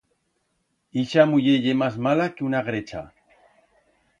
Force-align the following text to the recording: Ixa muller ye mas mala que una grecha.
Ixa 1.01 1.25
muller 1.31 1.59
ye 1.65 1.73
mas 1.81 1.95
mala 2.07 2.27
que 2.35 2.47
una 2.49 2.65
grecha. 2.71 3.03